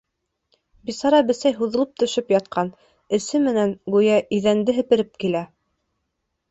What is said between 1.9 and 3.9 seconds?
төшөп ятҡан: эсе менән,